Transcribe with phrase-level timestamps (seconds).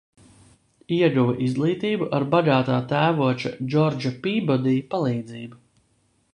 [0.95, 5.65] Ieguva izglītību ar bagātā tēvoča Džordža Pībodī palīdzību.